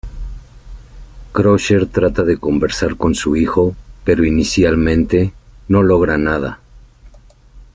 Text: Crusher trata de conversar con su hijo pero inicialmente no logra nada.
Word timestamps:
Crusher 1.31 1.85
trata 1.85 2.23
de 2.23 2.39
conversar 2.39 2.95
con 2.97 3.13
su 3.13 3.35
hijo 3.35 3.75
pero 4.03 4.25
inicialmente 4.25 5.31
no 5.67 5.83
logra 5.83 6.17
nada. 6.17 6.59